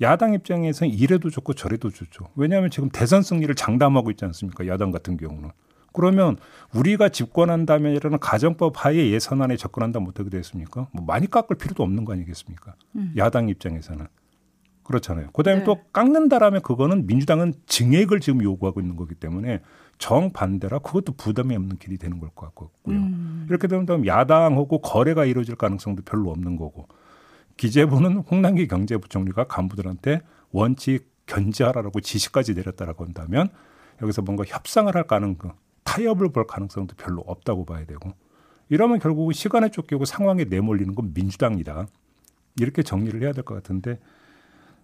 야당 0.02 0.34
입장에서는 0.34 0.92
이래도 0.92 1.30
좋고 1.30 1.54
저래도 1.54 1.90
좋죠. 1.90 2.28
왜냐하면 2.36 2.72
지금 2.72 2.90
대선 2.90 3.22
승리를 3.22 3.54
장담하고 3.54 4.12
있지 4.12 4.26
않습니까? 4.26 4.68
야당 4.68 4.92
같은 4.92 5.16
경우는. 5.16 5.52
그러면 5.96 6.38
우리가 6.74 7.10
집권한다면이라는 7.10 8.20
가정법 8.20 8.86
하에 8.86 9.10
예산안에 9.12 9.56
접근한다면 9.58 10.10
어떻게 10.10 10.30
되겠습니까? 10.30 10.88
뭐 10.92 11.06
많이 11.06 11.30
깎을 11.30 11.58
필요도 11.58 11.82
없는 11.84 12.06
거 12.06 12.14
아니겠습니까? 12.14 12.76
음. 12.96 13.14
야당 13.18 13.50
입장에서는. 13.50 14.06
그렇잖아요. 14.84 15.32
그다음에 15.32 15.60
네. 15.60 15.66
또 15.66 15.80
깎는다라면 15.94 16.62
그거는 16.62 17.08
민주당은 17.08 17.54
증액을 17.66 18.20
지금 18.20 18.44
요구하고 18.44 18.82
있는 18.82 18.96
거기 18.96 19.16
때문에 19.16 19.62
정반대라 19.98 20.80
그것도 20.80 21.14
부담이 21.14 21.56
없는 21.56 21.78
길이 21.78 21.98
되는 21.98 22.20
걸 22.20 22.30
것 22.36 22.46
같고요. 22.48 22.70
음. 22.90 23.48
이렇게 23.50 23.68
되면 23.68 24.06
야당하고 24.06 24.82
거래가 24.82 25.26
이루어질 25.26 25.56
가능성도 25.56 26.04
별로 26.04 26.30
없는 26.30 26.58
거고 26.58 26.88
기재부는 27.58 28.18
홍남기 28.30 28.68
경제부총리가 28.68 29.46
간부들한테 29.46 30.22
원칙 30.52 31.10
견제하라고 31.26 32.02
지시까지 32.02 32.54
내렸다라고 32.54 33.06
한다면 33.06 33.50
여기서 34.02 34.22
뭔가 34.22 34.44
협상을 34.46 34.94
할 34.94 35.04
가능성 35.04 35.54
타협을 35.86 36.30
볼 36.34 36.46
가능성도 36.46 36.96
별로 36.98 37.22
없다고 37.26 37.64
봐야 37.66 37.86
되고 37.86 38.12
이러면 38.70 39.00
결국은 39.00 39.32
시간에 39.34 39.70
쫓기고 39.70 40.04
상황에 40.06 40.44
내몰리는 40.44 40.94
건 40.94 41.14
민주당이다. 41.14 41.88
이렇게 42.60 42.84
정리를 42.84 43.22
해야 43.22 43.32
될 43.32 43.44
것 43.44 43.56
같은데 43.56 44.00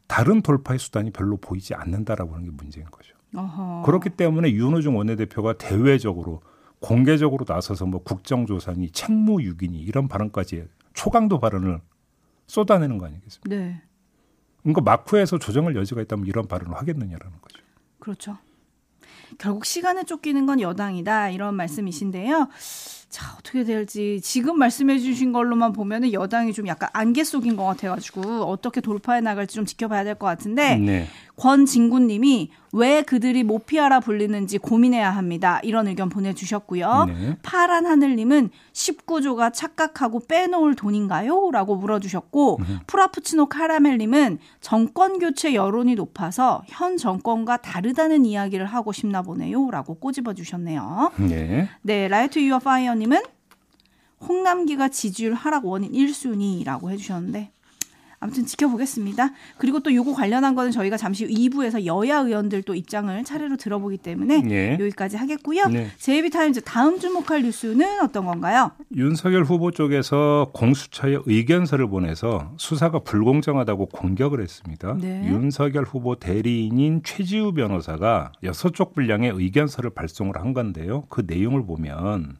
다른 0.07 0.41
돌파의 0.41 0.77
수단이 0.79 1.11
별로 1.11 1.37
보이지 1.37 1.73
않는다라고 1.73 2.33
하는 2.33 2.45
게 2.45 2.51
문제인 2.51 2.85
거죠. 2.87 3.15
어허. 3.35 3.83
그렇기 3.85 4.09
때문에 4.11 4.51
윤호중 4.51 4.95
원내대표가 4.97 5.57
대외적으로 5.57 6.41
공개적으로 6.79 7.45
나서서 7.47 7.85
뭐 7.85 8.03
국정조사니 8.03 8.91
책무유기니 8.91 9.79
이런 9.79 10.07
발언까지 10.07 10.65
초강도 10.93 11.39
발언을 11.39 11.79
쏟아내는 12.47 12.97
거 12.97 13.05
아니겠습니까? 13.05 13.49
네. 13.49 13.81
그러니까 14.61 14.81
마크에서 14.81 15.39
조정할 15.39 15.75
여지가 15.75 16.01
있다면 16.01 16.27
이런 16.27 16.47
발언을 16.47 16.75
하겠느냐라는 16.77 17.39
거죠. 17.41 17.63
그렇죠. 17.99 18.37
결국 19.37 19.65
시간에 19.65 20.03
쫓기는 20.03 20.45
건 20.45 20.61
여당이다 20.61 21.29
이런 21.29 21.55
말씀이신데요. 21.55 22.47
자 23.11 23.35
어떻게 23.37 23.65
될지 23.65 24.21
지금 24.23 24.57
말씀해주신 24.57 25.33
걸로만 25.33 25.73
보면은 25.73 26.13
여당이 26.13 26.53
좀 26.53 26.65
약간 26.67 26.87
안개 26.93 27.25
속인 27.25 27.57
것 27.57 27.65
같아가지고 27.65 28.45
어떻게 28.45 28.79
돌파해 28.81 29.19
나갈지 29.19 29.55
좀 29.55 29.65
지켜봐야 29.65 30.05
될 30.05 30.15
것 30.15 30.27
같은데 30.27 30.77
네. 30.77 31.07
권진구님이 31.35 32.51
왜 32.73 33.01
그들이 33.01 33.43
모피아라 33.43 33.99
불리는지 33.99 34.57
고민해야 34.59 35.09
합니다. 35.09 35.59
이런 35.63 35.87
의견 35.87 36.07
보내주셨고요. 36.09 37.05
네. 37.07 37.37
파란 37.41 37.85
하늘님은 37.85 38.49
19조가 38.71 39.51
착각하고 39.53 40.21
빼놓을 40.27 40.75
돈인가요? 40.75 41.49
라고 41.51 41.75
물어주셨고 41.75 42.59
네. 42.65 42.75
프라푸치노 42.87 43.47
카라멜님은 43.47 44.37
정권 44.61 45.19
교체 45.19 45.53
여론이 45.53 45.95
높아서 45.95 46.61
현 46.67 46.95
정권과 46.95 47.57
다르다는 47.57 48.25
이야기를 48.25 48.65
하고 48.67 48.93
싶나 48.93 49.21
보네요. 49.21 49.69
라고 49.71 49.95
꼬집어 49.95 50.33
주셨네요. 50.33 51.11
네. 51.17 51.67
네, 51.81 52.07
Light 52.07 52.39
Your 52.39 52.59
Fire 52.59 52.95
님은 53.01 53.23
홍남기가 54.27 54.89
지지율 54.89 55.33
하락 55.33 55.65
원인 55.65 55.91
1순위라고 55.91 56.91
해주셨는데 56.91 57.51
아무튼 58.23 58.45
지켜보겠습니다. 58.45 59.31
그리고 59.57 59.79
또 59.79 59.91
요거 59.93 60.13
관련한 60.13 60.53
거는 60.53 60.69
저희가 60.69 60.95
잠시 60.95 61.25
후 61.25 61.31
2부에서 61.31 61.85
여야 61.85 62.19
의원들 62.19 62.61
또 62.61 62.75
입장을 62.75 63.23
차례로 63.23 63.57
들어보기 63.57 63.97
때문에 63.97 64.41
네. 64.43 64.77
여기까지 64.79 65.17
하겠고요. 65.17 65.65
네. 65.69 65.87
제이비타임즈 65.97 66.61
다음 66.61 66.99
주목할 66.99 67.41
뉴스는 67.41 68.01
어떤 68.01 68.25
건가요? 68.25 68.71
윤석열 68.95 69.43
후보 69.43 69.71
쪽에서 69.71 70.51
공수처에 70.53 71.17
의견서를 71.25 71.89
보내서 71.89 72.53
수사가 72.57 72.99
불공정하다고 72.99 73.87
공격을 73.87 74.39
했습니다. 74.39 74.97
네. 75.01 75.25
윤석열 75.25 75.83
후보 75.83 76.15
대리인인 76.15 77.01
최지우 77.03 77.53
변호사가 77.53 78.33
여섯 78.43 78.75
쪽 78.75 78.93
분량의 78.93 79.31
의견서를 79.33 79.89
발송을 79.89 80.37
한 80.37 80.53
건데요. 80.53 81.05
그 81.09 81.23
내용을 81.25 81.65
보면 81.65 82.37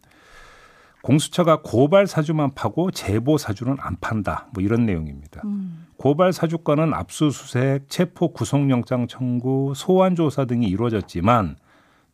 공수처가 1.04 1.62
고발 1.64 2.08
사주만 2.08 2.54
파고 2.54 2.92
제보 2.92 3.38
사주는 3.38 3.76
안 3.80 3.98
판다. 4.00 4.48
뭐 4.54 4.64
이런 4.64 4.86
내용입니다. 4.86 5.42
음. 5.46 5.88
고발 5.98 6.34
사주권은 6.34 6.94
압수수색, 6.94 7.90
체포 7.90 8.34
구속영장 8.34 9.08
청구, 9.08 9.74
소환 9.76 10.16
조사 10.16 10.46
등이 10.46 10.68
이루어졌지만 10.68 11.58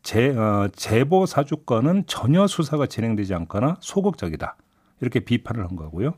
제, 0.02 0.30
어, 0.30 0.68
제보 0.74 1.26
사주권은 1.26 2.04
전혀 2.06 2.46
수사가 2.46 2.86
진행되지 2.86 3.34
않거나 3.34 3.76
소극적이다. 3.80 4.56
이렇게 5.00 5.20
비판을 5.20 5.64
한 5.64 5.76
거고요. 5.76 6.14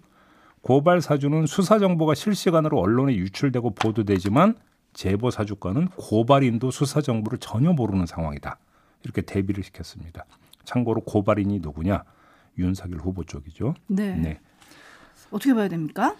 고발 0.62 1.00
사주는 1.00 1.46
수사 1.46 1.78
정보가 1.78 2.14
실시간으로 2.14 2.78
언론에 2.78 3.14
유출되고 3.14 3.74
보도되지만 3.74 4.56
제보 4.92 5.30
사주권은 5.30 5.88
고발인도 5.96 6.70
수사 6.70 7.00
정보를 7.00 7.38
전혀 7.38 7.72
모르는 7.72 8.06
상황이다. 8.06 8.58
이렇게 9.04 9.22
대비를 9.22 9.64
시켰습니다. 9.64 10.26
참고로 10.64 11.00
고발인이 11.02 11.60
누구냐? 11.60 12.04
윤석열 12.58 13.00
후보 13.00 13.24
쪽이죠. 13.24 13.74
네. 13.86 14.14
네. 14.16 14.40
어떻게 15.30 15.54
봐야 15.54 15.68
됩니까? 15.68 16.16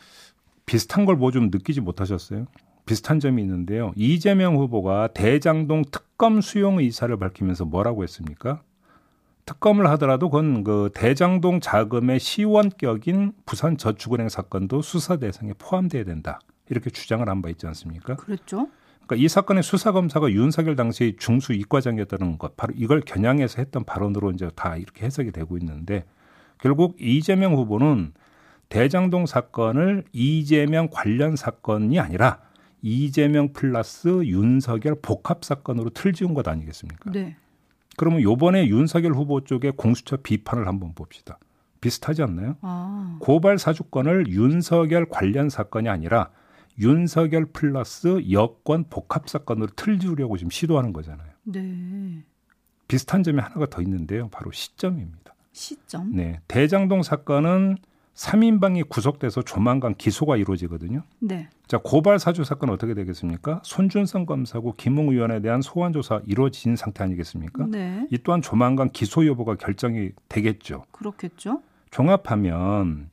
비슷한 0.66 1.04
걸 1.04 1.16
뭐 1.16 1.30
좀 1.32 1.50
느끼지 1.50 1.80
못하셨어요? 1.80 2.46
비슷한 2.87 3.20
점이 3.20 3.42
있는데요. 3.42 3.92
이재명 3.96 4.56
후보가 4.56 5.08
대장동 5.14 5.84
특검 5.90 6.40
수용 6.40 6.78
의사를 6.78 7.14
밝히면서 7.16 7.64
뭐라고 7.64 8.02
했습니까? 8.04 8.62
특검을 9.46 9.88
하더라도 9.90 10.30
그건 10.30 10.62
그 10.64 10.90
대장동 10.94 11.60
자금의 11.60 12.20
시원격인 12.20 13.32
부산 13.46 13.76
저축은행 13.76 14.28
사건도 14.28 14.82
수사 14.82 15.16
대상에 15.16 15.52
포함돼야 15.58 16.04
된다. 16.04 16.40
이렇게 16.68 16.90
주장을 16.90 17.28
한 17.28 17.42
바 17.42 17.49
있지 17.49 17.66
않습니까? 17.66 18.14
그랬죠. 18.16 18.68
그러니까 19.06 19.16
이 19.25 19.28
사건의 19.28 19.64
수사 19.64 19.90
검사가 19.90 20.30
윤석열 20.30 20.76
당시 20.76 21.16
중수 21.18 21.52
이과장이었다는 21.52 22.38
것, 22.38 22.56
바로 22.56 22.72
이걸 22.76 23.00
겨냥해서 23.00 23.56
했던 23.58 23.82
발언으로 23.84 24.30
이제 24.30 24.49
다 24.54 24.76
이렇게 24.76 25.04
해석이 25.06 25.32
되고 25.32 25.56
있는데 25.58 26.04
결국 26.61 26.97
이재명 27.00 27.55
후보는 27.55 28.12
대장동 28.69 29.26
사건을 29.26 30.05
이재명 30.12 30.88
관련 30.90 31.37
사건이 31.37 31.99
아니라 31.99 32.40
이재명 32.83 33.52
플러스 33.52 34.09
윤석열 34.25 34.97
복합 35.02 35.45
사건으로 35.45 35.90
틀지은 35.90 36.35
것 36.35 36.47
아니겠습니까? 36.47 37.11
네. 37.11 37.37
그러면 37.97 38.23
요번에 38.23 38.69
윤석열 38.69 39.12
후보 39.12 39.43
쪽의 39.45 39.73
공수처 39.76 40.17
비판을 40.17 40.67
한번 40.67 40.95
봅시다. 40.95 41.38
비슷하지 41.81 42.23
않나요? 42.23 42.57
아, 42.62 43.19
고발 43.21 43.59
사주권을 43.59 44.29
윤석열 44.29 45.09
관련 45.09 45.49
사건이 45.49 45.88
아니라 45.88 46.31
윤석열 46.79 47.47
플러스 47.47 48.25
여권 48.31 48.85
복합 48.88 49.29
사건으로 49.29 49.69
틀지우려고 49.76 50.37
지금 50.37 50.50
시도하는 50.50 50.93
거잖아요. 50.93 51.29
네. 51.45 52.23
비슷한 52.88 53.23
점이 53.23 53.38
하나가 53.40 53.67
더 53.67 53.83
있는데요. 53.83 54.29
바로 54.29 54.50
시점입니다. 54.50 55.29
시점. 55.52 56.12
네. 56.12 56.40
대장동 56.49 57.02
사건은 57.02 57.76
3인방이 58.14 58.88
구속돼서 58.88 59.42
조만간 59.42 59.95
기소가 59.95 60.37
이루어지거든요. 60.37 61.04
네. 61.21 61.49
자, 61.66 61.78
고발 61.83 62.19
사주 62.19 62.45
사건 62.45 62.71
어떻게 62.71 62.92
되겠습니까? 62.92 63.62
손준성 63.64 64.26
검사고 64.26 64.75
김웅 64.76 65.11
의원에 65.11 65.40
대한 65.40 65.62
소환 65.62 65.92
조사 65.92 66.21
이루어진 66.26 66.76
상태 66.76 67.02
아니겠습니까? 67.02 67.66
네. 67.66 68.07
이 68.11 68.19
또한 68.19 68.42
조만간 68.42 68.90
기소 68.90 69.26
여부가 69.26 69.54
결정이 69.54 70.11
되겠죠. 70.28 70.85
그렇겠죠. 70.90 71.62
종합하면 71.90 73.09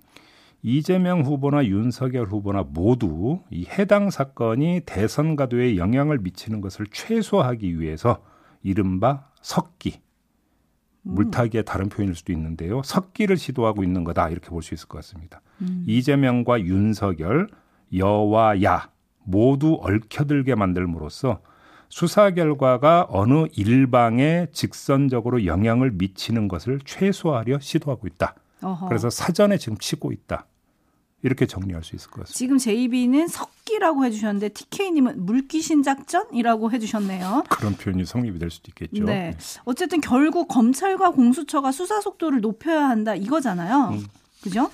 이재명 0.62 1.22
후보나 1.22 1.65
윤석열 1.65 2.25
후보나 2.25 2.63
모두 2.67 3.39
이 3.50 3.65
해당 3.65 4.10
사건이 4.10 4.82
대선 4.86 5.36
가도에 5.36 5.77
영향을 5.77 6.17
미치는 6.17 6.62
것을 6.62 6.88
최소화하기 6.91 7.79
위해서 7.79 8.22
이른바 8.63 9.29
석기 9.41 10.01
물타기의 11.07 11.63
다른 11.65 11.89
표현일 11.89 12.15
수도 12.15 12.31
있는데요. 12.33 12.81
석기를 12.83 13.37
시도하고 13.37 13.83
있는 13.83 14.03
거다 14.03 14.29
이렇게 14.29 14.49
볼 14.49 14.61
수 14.61 14.73
있을 14.73 14.87
것 14.87 14.97
같습니다. 14.99 15.41
이재명과 15.85 16.61
윤석열 16.61 17.47
여와 17.95 18.61
야 18.63 18.89
모두 19.23 19.79
얽혀들게 19.81 20.55
만들므로써 20.55 21.41
수사 21.89 22.31
결과가 22.31 23.07
어느 23.09 23.45
일방에 23.55 24.47
직선적으로 24.51 25.45
영향을 25.45 25.91
미치는 25.91 26.47
것을 26.49 26.79
최소화하려 26.83 27.59
시도하고 27.59 28.07
있다. 28.07 28.35
어허. 28.61 28.87
그래서 28.89 29.09
사전에 29.09 29.57
지금 29.57 29.77
치고 29.77 30.11
있다. 30.11 30.47
이렇게 31.24 31.47
정리할 31.47 31.83
수 31.83 31.95
있을 31.95 32.09
것 32.12 32.21
같습니다. 32.21 32.38
지금 32.38 32.57
JB는 32.57 33.27
석기라고 33.27 34.05
해주셨는데 34.05 34.50
TK님은 34.50 35.25
물귀신 35.25 35.81
작전이라고 35.83 36.71
해주셨네요. 36.71 37.43
그런 37.50 37.74
표현이 37.75 38.05
성립이 38.05 38.38
될 38.38 38.51
수도 38.51 38.69
있겠죠. 38.69 39.03
네. 39.03 39.36
어쨌든 39.65 40.00
결국 40.00 40.47
검찰과 40.47 41.12
공수처가 41.12 41.71
수사 41.71 42.01
속도를 42.01 42.41
높여야 42.41 42.88
한다 42.88 43.15
이거잖아요. 43.15 43.97
그죠? 44.43 44.69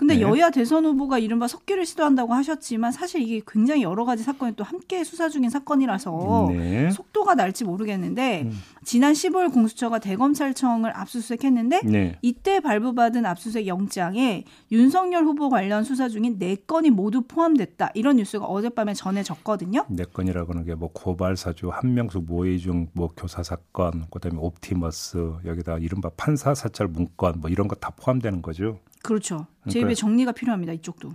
근데 0.00 0.14
네. 0.14 0.22
여야 0.22 0.48
대선 0.48 0.86
후보가 0.86 1.18
이른바 1.18 1.46
석기를 1.46 1.84
시도한다고 1.84 2.32
하셨지만 2.32 2.90
사실 2.90 3.20
이게 3.20 3.42
굉장히 3.46 3.82
여러 3.82 4.06
가지 4.06 4.22
사건이 4.22 4.56
또 4.56 4.64
함께 4.64 5.04
수사 5.04 5.28
중인 5.28 5.50
사건이라서 5.50 6.46
네. 6.48 6.90
속도가 6.90 7.34
날지 7.34 7.64
모르겠는데 7.64 8.44
음. 8.46 8.52
지난 8.82 9.12
15일 9.12 9.52
공수처가 9.52 9.98
대검찰청을 9.98 10.96
압수수색했는데 10.96 11.80
네. 11.84 12.18
이때 12.22 12.60
발부받은 12.60 13.26
압수수색 13.26 13.66
영장에 13.66 14.44
윤석열 14.72 15.24
후보 15.24 15.50
관련 15.50 15.84
수사 15.84 16.08
중인 16.08 16.38
네 16.38 16.56
건이 16.56 16.88
모두 16.88 17.20
포함됐다 17.20 17.90
이런 17.92 18.16
뉴스가 18.16 18.46
어젯밤에 18.46 18.94
전해졌거든요. 18.94 19.84
네 19.90 20.04
건이라고 20.10 20.54
하는 20.54 20.64
게 20.64 20.74
뭐 20.74 20.88
고발 20.94 21.36
사주, 21.36 21.68
한명숙 21.68 22.24
모의 22.24 22.58
중 22.58 22.88
뭐 22.94 23.10
교사 23.14 23.42
사건, 23.42 24.06
그다음에 24.10 24.38
옵티머스 24.40 25.32
여기다 25.44 25.76
이른바 25.76 26.08
판사 26.16 26.54
사찰 26.54 26.88
문건 26.88 27.40
뭐 27.40 27.50
이런 27.50 27.68
거 27.68 27.74
다 27.74 27.90
포함되는 27.90 28.40
거죠. 28.40 28.78
그렇죠. 29.02 29.46
그러니까- 29.62 29.70
제 29.70 29.80
입에 29.80 29.94
정리가 29.94 30.32
필요합니다. 30.32 30.72
이쪽도. 30.74 31.14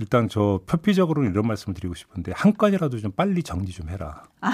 일단 0.00 0.28
저 0.28 0.60
표피적으로는 0.66 1.30
이런 1.32 1.46
말씀을 1.46 1.74
드리고 1.74 1.94
싶은데 1.94 2.32
한 2.34 2.54
건이라도 2.54 2.98
좀 2.98 3.10
빨리 3.12 3.42
정리 3.42 3.72
좀 3.72 3.88
해라. 3.88 4.22
아, 4.40 4.50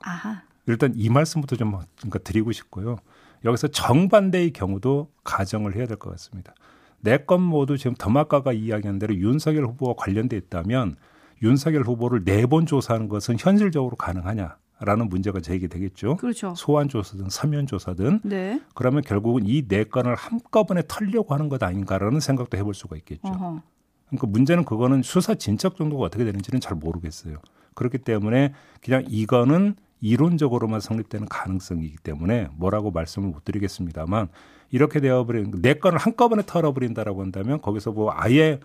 일단 0.66 0.92
이 0.94 1.08
말씀부터 1.08 1.56
좀 1.56 1.72
그러니까 1.96 2.18
드리고 2.20 2.52
싶고요. 2.52 2.96
여기서 3.44 3.68
정반대의 3.68 4.52
경우도 4.52 5.10
가정을 5.24 5.74
해야 5.76 5.86
될 5.86 5.96
것 5.98 6.10
같습니다. 6.10 6.54
네건 7.00 7.40
모두 7.42 7.76
지금 7.78 7.94
더마카가 7.96 8.52
이야기한 8.52 8.98
대로 8.98 9.14
윤석열 9.14 9.66
후보와 9.66 9.94
관련돼 9.96 10.36
있다면 10.36 10.96
윤석열 11.42 11.82
후보를 11.84 12.24
네 12.24 12.46
번 12.46 12.66
조사하는 12.66 13.08
것은 13.08 13.36
현실적으로 13.38 13.96
가능하냐 13.96 14.56
라는 14.80 15.08
문제가 15.08 15.40
제기되겠죠. 15.40 16.16
그렇죠. 16.16 16.54
소환 16.56 16.88
조사든 16.88 17.30
서면 17.30 17.66
조사든 17.66 18.20
네. 18.22 18.60
그러면 18.74 19.02
결국은 19.02 19.42
이 19.46 19.66
네 19.66 19.84
건을 19.84 20.14
한꺼번에 20.14 20.82
털려고 20.86 21.34
하는 21.34 21.48
것 21.48 21.62
아닌가라는 21.62 22.20
생각도 22.20 22.56
해볼 22.56 22.74
수가 22.74 22.96
있겠죠. 22.96 23.26
어허. 23.28 23.62
그러니까 24.06 24.26
문제는 24.28 24.64
그거는 24.64 25.02
수사 25.02 25.34
진척 25.34 25.76
정도가 25.76 26.04
어떻게 26.04 26.24
되는지는 26.24 26.60
잘 26.60 26.76
모르겠어요. 26.76 27.38
그렇기 27.74 27.98
때문에 27.98 28.54
그냥 28.80 29.04
이거는 29.08 29.74
이론적으로만 30.00 30.80
성립되는 30.80 31.28
가능성이기 31.28 31.96
때문에 31.98 32.48
뭐라고 32.54 32.92
말씀을 32.92 33.28
못 33.28 33.44
드리겠습니다만 33.44 34.28
이렇게 34.70 35.00
되어버린 35.00 35.50
내 35.60 35.74
건을 35.74 35.98
한꺼번에 35.98 36.42
털어버린다라고 36.46 37.20
한다면 37.22 37.60
거기서 37.60 37.90
뭐 37.92 38.12
아예 38.14 38.60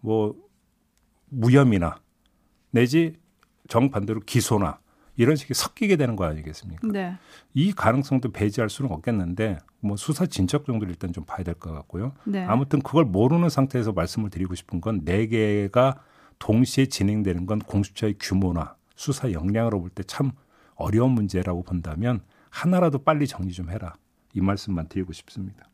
뭐 0.00 0.36
무혐의나 1.28 1.96
내지 2.70 3.14
정반대로 3.68 4.20
기소나 4.20 4.78
이런 5.16 5.36
식이 5.36 5.54
섞이게 5.54 5.96
되는 5.96 6.14
거 6.16 6.24
아니겠습니까? 6.24 6.86
네. 6.88 7.16
이 7.54 7.72
가능성도 7.72 8.32
배제할 8.32 8.68
수는 8.68 8.90
없겠는데 8.92 9.58
뭐 9.80 9.96
수사 9.96 10.26
진척 10.26 10.66
정도를 10.66 10.90
일단 10.92 11.12
좀 11.12 11.24
봐야 11.24 11.42
될 11.42 11.54
것 11.54 11.72
같고요. 11.72 12.12
네. 12.24 12.44
아무튼 12.44 12.80
그걸 12.82 13.04
모르는 13.04 13.48
상태에서 13.48 13.92
말씀을 13.92 14.30
드리고 14.30 14.54
싶은 14.54 14.80
건 14.80 15.04
네 15.04 15.26
개가 15.26 16.02
동시에 16.38 16.86
진행되는 16.86 17.46
건 17.46 17.58
공수처의 17.60 18.16
규모나 18.20 18.76
수사 18.94 19.32
역량으로 19.32 19.80
볼 19.80 19.90
때 19.90 20.02
참 20.04 20.32
어려운 20.74 21.12
문제라고 21.12 21.62
본다면 21.62 22.20
하나라도 22.50 22.98
빨리 22.98 23.26
정리 23.26 23.52
좀 23.52 23.70
해라. 23.70 23.94
이 24.34 24.40
말씀만 24.42 24.88
드리고 24.88 25.12
싶습니다. 25.14 25.64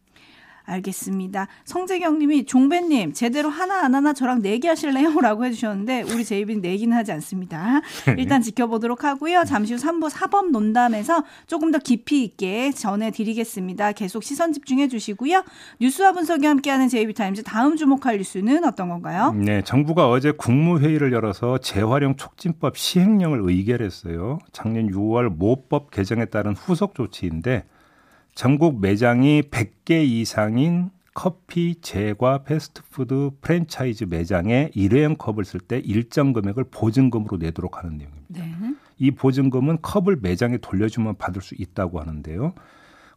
알겠습니다. 0.65 1.49
성재경 1.65 2.19
님이 2.19 2.45
종배님, 2.45 3.13
제대로 3.13 3.49
하나 3.49 3.85
안 3.85 3.95
하나 3.95 4.13
저랑 4.13 4.43
내기 4.43 4.69
하실래요? 4.69 5.13
라고 5.21 5.45
해주셨는데, 5.45 6.03
우리 6.03 6.25
제이비는 6.25 6.63
내기는 6.63 6.97
하지 6.97 7.13
않습니다. 7.13 7.81
일단 8.19 8.43
지켜보도록 8.43 9.05
하고요. 9.05 9.45
잠시 9.45 9.75
후 9.75 9.81
3부 9.81 10.11
사법 10.11 10.51
논담에서 10.51 11.25
조금 11.47 11.71
더 11.71 11.79
깊이 11.79 12.25
있게 12.25 12.73
전해드리겠습니다. 12.73 13.93
계속 13.93 14.23
시선 14.23 14.53
집중해 14.53 14.89
주시고요. 14.89 15.45
뉴스와 15.81 16.13
분석이 16.13 16.47
함께하는 16.47 16.89
제이비타임즈 16.89 17.43
다음 17.43 17.77
주목할 17.77 18.19
뉴스는 18.19 18.65
어떤 18.65 18.89
건가요? 18.89 19.33
네, 19.33 19.63
정부가 19.63 20.09
어제 20.09 20.31
국무회의를 20.33 21.13
열어서 21.13 21.59
재활용 21.59 22.17
촉진법 22.17 22.77
시행령을 22.77 23.41
의결했어요. 23.43 24.39
작년 24.53 24.91
6월 24.91 25.29
모법 25.29 25.91
개정에 25.91 26.27
따른 26.27 26.55
후속 26.55 26.95
조치인데 26.95 27.65
전국 28.35 28.81
매장이 28.81 29.43
100개 29.43 30.05
이상인 30.05 30.91
커피, 31.15 31.75
제과, 31.81 32.45
패스트푸드 32.45 33.33
프랜차이즈 33.43 34.05
매장에 34.05 34.71
일회용 34.75 35.17
컵을 35.17 35.45
쓸 35.45 35.61
때 35.61 35.79
일정 35.79 36.33
금액을 36.33 36.65
보증금으로 36.71 37.37
내도록 37.37 37.79
하는 37.79 37.99
내용입니다. 37.99 38.45
네. 38.45 38.75
이 38.99 39.11
보증금은 39.11 39.83
컵을 39.83 40.19
매장에 40.23 40.57
돌려주면 40.57 41.17
받을 41.17 41.43
수 41.43 41.55
있다고 41.59 42.01
하는데요. 42.01 42.55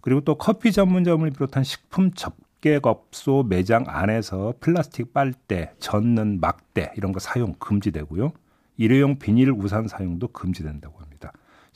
그리고 0.02 0.22
또 0.22 0.36
커피 0.36 0.74
전문점을 0.74 1.30
비롯한 1.32 1.64
식품 1.64 2.12
접객업소 2.12 3.46
매장 3.48 3.86
안에서 3.88 4.56
플라스틱 4.60 5.14
빨대, 5.14 5.72
젓는 5.80 6.42
막대 6.42 6.92
이런 6.98 7.14
거 7.14 7.20
사용 7.20 7.54
금지되고요. 7.54 8.34
일회용 8.78 9.18
비닐 9.18 9.52
우산 9.52 9.88
사용도 9.88 10.28
금지된다고 10.28 11.00
합니다. 11.00 11.15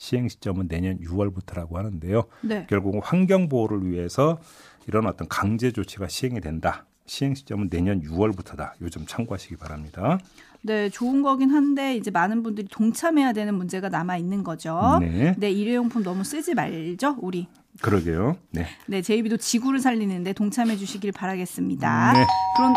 시행 0.00 0.28
시점은 0.28 0.66
내년 0.66 0.98
6월부터라고 1.00 1.74
하는데요. 1.74 2.24
네. 2.40 2.66
결국은 2.70 3.00
환경 3.04 3.50
보호를 3.50 3.86
위해서 3.86 4.40
이런 4.88 5.06
어떤 5.06 5.28
강제 5.28 5.72
조치가 5.72 6.08
시행이 6.08 6.40
된다. 6.40 6.86
시행 7.04 7.34
시점은 7.34 7.68
내년 7.68 8.00
6월부터다. 8.02 8.72
요즘 8.80 9.04
참고하시기 9.06 9.56
바랍니다. 9.56 10.18
네, 10.62 10.88
좋은 10.88 11.20
거긴 11.20 11.50
한데, 11.50 11.96
이제 11.96 12.10
많은 12.10 12.42
분들이 12.42 12.66
동참해야 12.70 13.34
되는 13.34 13.54
문제가 13.54 13.90
남아 13.90 14.16
있는 14.16 14.42
거죠. 14.42 14.98
네. 15.00 15.34
네, 15.36 15.50
일회용품 15.50 16.02
너무 16.02 16.24
쓰지 16.24 16.54
말죠, 16.54 17.16
우리. 17.20 17.46
그러게요. 17.82 18.38
네. 18.52 18.66
네, 18.86 19.02
제이비도 19.02 19.36
지구를 19.36 19.80
살리는데 19.80 20.32
동참해 20.32 20.76
주시길 20.76 21.12
바라겠습니다. 21.12 22.12
네. 22.14 22.26
그럼 22.56 22.74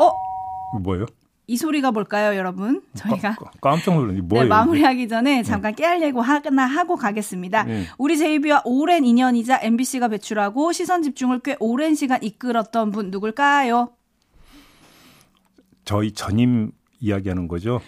어, 0.00 0.78
뭐예요? 0.78 1.06
이 1.46 1.56
소리가 1.58 1.92
뭘까요, 1.92 2.36
여러분? 2.38 2.80
저희가 2.94 3.34
깜- 3.34 3.48
깜짝 3.60 3.94
놀랐네. 3.96 4.22
뭐예요? 4.22 4.44
네, 4.44 4.48
마무리하기 4.48 5.08
전에 5.08 5.42
잠깐 5.42 5.74
깨알 5.74 6.00
예고 6.02 6.22
하나 6.22 6.64
하고 6.64 6.96
가겠습니다. 6.96 7.64
네. 7.64 7.84
우리 7.98 8.16
제이비와 8.16 8.62
오랜 8.64 9.04
인연이자 9.04 9.60
MBC가 9.62 10.08
배출하고 10.08 10.72
시선 10.72 11.02
집중을 11.02 11.40
꽤 11.40 11.56
오랜 11.60 11.94
시간 11.94 12.22
이끌었던 12.22 12.90
분 12.92 13.10
누굴까요? 13.10 13.90
저희 15.84 16.12
전임 16.12 16.72
이야기하는 17.00 17.46
거죠? 17.46 17.82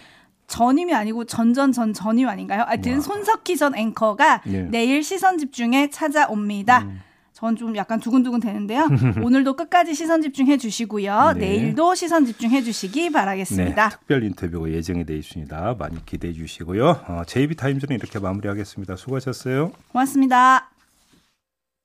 전임이 0.45 0.93
아니고 0.93 1.25
전전전 1.25 1.93
전임 1.93 2.27
아닌가요? 2.29 2.63
하여튼 2.67 2.95
와. 2.95 2.99
손석희 3.01 3.57
전 3.57 3.75
앵커가 3.75 4.43
예. 4.47 4.61
내일 4.69 5.03
시선 5.03 5.39
집중에 5.39 5.89
찾아옵니다. 5.89 6.83
음. 6.83 6.99
전 7.37 7.55
좀 7.57 7.75
약간 7.75 7.99
두근두근 7.99 8.39
되는데요. 8.39 8.87
오늘도 9.23 9.55
끝까지 9.55 9.93
시선 9.95 10.21
집중해 10.21 10.57
주시고요. 10.57 11.33
네. 11.35 11.39
내일도 11.39 11.95
시선 11.95 12.25
집중해 12.25 12.61
주시기 12.63 13.01
네, 13.03 13.11
바라겠습니다. 13.11 13.89
특별 13.89 14.23
인터뷰가 14.23 14.69
예정이 14.71 15.05
돼 15.05 15.15
있습니다. 15.17 15.75
많이 15.79 16.03
기대해 16.05 16.33
주시고요. 16.33 16.87
어, 17.07 17.21
JB 17.25 17.55
타임즈는 17.55 17.95
이렇게 17.95 18.19
마무리하겠습니다. 18.19 18.95
수고하셨어요. 18.95 19.71
고맙습니다. 19.91 20.69